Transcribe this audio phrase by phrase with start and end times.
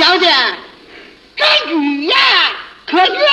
[0.00, 0.32] 小姐，
[1.36, 2.16] 这雨呀，
[2.86, 3.26] 可越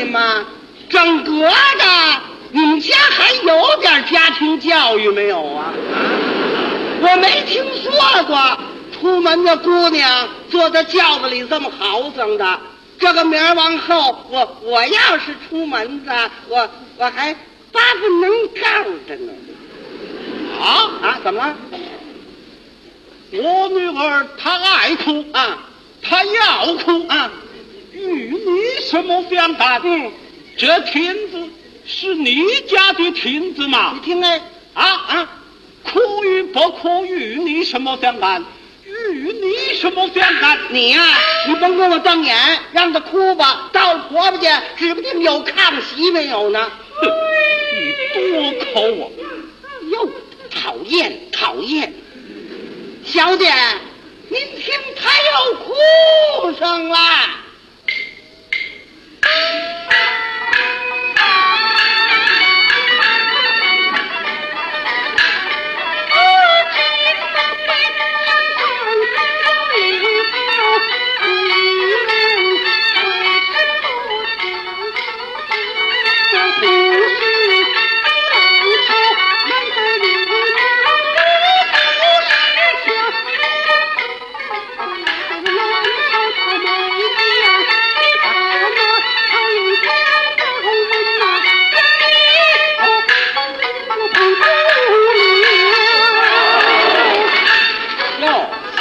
[0.00, 0.46] 你们，
[0.88, 2.20] 整个的，
[2.52, 5.74] 你们家还有点家庭教育没有啊？
[7.02, 7.92] 我没听说
[8.24, 8.58] 过
[8.94, 12.60] 出门的姑娘坐在轿子里这么豪横的。
[12.98, 16.10] 这个明儿往后，我我要是出门子，
[16.48, 17.34] 我我还
[17.70, 19.32] 八不能干着呢。
[20.62, 21.54] 啊啊，怎么了？
[23.32, 25.58] 我女儿她爱哭啊，
[26.02, 27.30] 她要哭啊，
[28.14, 29.80] 与你什么相干？
[29.84, 30.12] 嗯，
[30.56, 31.48] 这亭子
[31.86, 34.00] 是你家的亭子嘛你？
[34.00, 34.42] 听哎，
[34.74, 35.28] 啊啊，
[35.82, 38.44] 哭与不哭与你什么相干？
[39.12, 40.58] 与你什么相干？
[40.70, 41.02] 你呀、
[41.48, 42.36] 你甭跟我瞪眼，
[42.72, 43.70] 让他哭吧。
[43.72, 46.70] 到了婆婆家，指不定有炕席没有呢。
[47.00, 47.08] 哼
[47.72, 49.08] 你多抠啊！
[49.90, 50.10] 哟，
[50.50, 51.94] 讨厌，讨厌！
[53.04, 53.50] 小姐，
[54.28, 56.98] 您听他又哭声了。
[59.32, 59.84] Thank
[60.14, 60.19] you.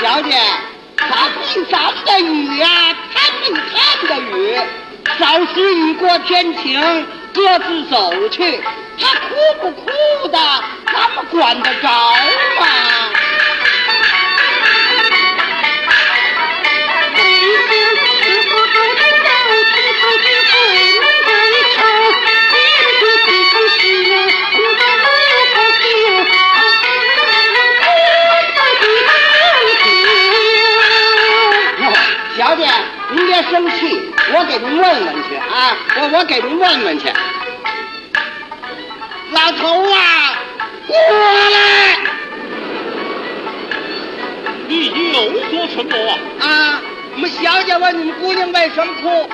[0.01, 0.31] 小姐，
[0.97, 2.67] 山没山的雨呀，
[3.13, 4.57] 潭没潭的雨，
[5.19, 8.61] 早时雨过天晴，各自走去。
[8.97, 9.91] 他哭不哭
[10.29, 10.39] 的，
[10.85, 12.65] 咱们管得着吗？
[36.19, 37.07] 我我给您问问去。
[39.31, 40.37] 老头啊，
[40.85, 40.97] 过
[41.49, 41.97] 来！
[44.67, 45.95] 你又做什么
[46.41, 46.45] 啊？
[46.45, 46.81] 啊，
[47.13, 49.29] 我们小姐问你们姑娘为什么哭？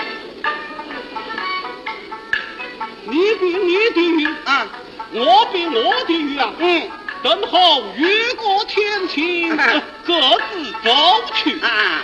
[3.06, 4.68] 你比你的雨啊，
[5.14, 6.54] 我比我的雨啊。
[6.60, 6.88] 嗯，
[7.24, 9.58] 等候雨过天晴，
[10.06, 10.14] 各
[10.52, 10.96] 自走
[11.34, 11.60] 去。
[11.62, 12.04] 啊，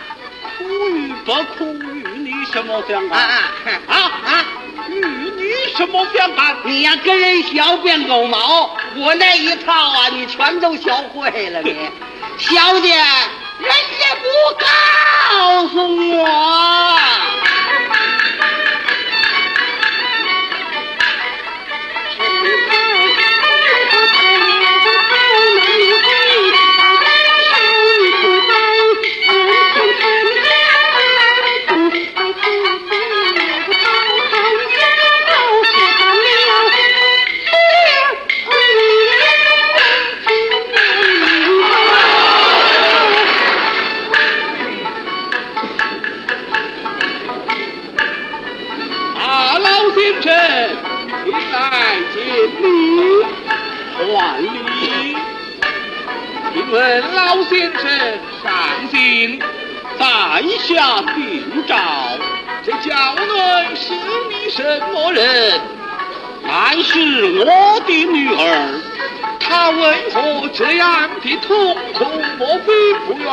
[0.57, 3.19] 哭与不哭与你什么相干？
[3.19, 3.43] 啊
[3.87, 3.95] 啊
[4.25, 4.45] 啊！
[4.89, 6.55] 与你什么变法？
[6.65, 11.61] 你呀，跟人学变狗毛，我那一套啊，你全都学会了。
[11.61, 11.75] 你，
[12.37, 12.95] 小姐，
[56.71, 57.83] 问老先生，
[58.41, 59.37] 上信
[59.99, 60.05] 在
[60.59, 61.75] 下禀诏，
[62.63, 63.93] 这轿内是
[64.29, 65.59] 你什么人？
[66.43, 68.81] 乃是我的女儿，
[69.37, 72.05] 她为何这样的痛哭？
[72.39, 73.29] 莫非不愿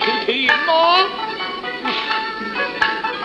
[0.00, 1.04] 去听吗？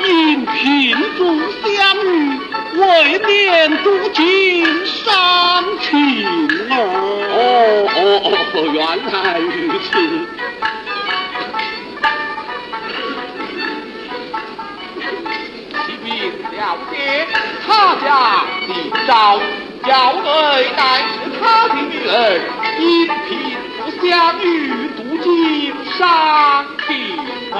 [0.04, 1.74] 因贫足相
[2.06, 2.38] 遇，
[2.76, 6.74] 未免不尽伤情儿。
[7.30, 7.38] 哦
[7.96, 7.98] 哦
[8.54, 8.78] 哦，原
[9.12, 9.48] 来如
[9.80, 9.88] 此。
[15.86, 16.08] 启禀
[16.52, 16.58] 了
[16.92, 16.94] 解，
[17.66, 17.68] 他
[18.04, 18.06] 家
[18.68, 18.70] 的
[19.08, 19.12] 赵，
[19.86, 19.92] 轿
[20.24, 20.28] 内
[20.76, 22.12] 乃是他的女儿，
[22.80, 22.82] 因
[23.28, 23.30] 贫
[23.78, 24.10] 不相
[24.42, 24.52] 遇，
[24.96, 25.28] 不尽
[25.98, 26.00] 伤
[26.88, 26.90] 情
[27.52, 27.56] 儿。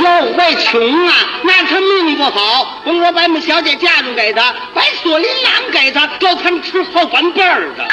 [0.00, 0.04] 哟，
[0.38, 1.10] 为穷啊，
[1.42, 2.80] 那他命不好。
[2.84, 7.88] 甭说把我们小姐嫁妆给他，把锁麟囊给他，够他们吃后半辈儿的。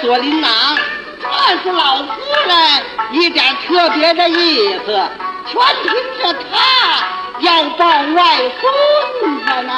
[0.00, 0.50] 锁麟囊
[1.20, 2.12] 这是老夫
[2.46, 5.08] 人一点特别的意思。
[5.46, 7.06] 全凭着她
[7.40, 9.72] 要抱外孙子呢